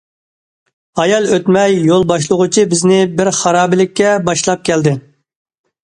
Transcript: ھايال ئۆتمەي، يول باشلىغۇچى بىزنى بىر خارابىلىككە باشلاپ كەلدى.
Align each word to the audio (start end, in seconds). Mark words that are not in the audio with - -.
ھايال 0.99 1.27
ئۆتمەي، 1.35 1.77
يول 1.89 2.07
باشلىغۇچى 2.13 2.65
بىزنى 2.71 2.99
بىر 3.21 3.31
خارابىلىككە 3.41 4.15
باشلاپ 4.31 4.65
كەلدى. 4.71 4.99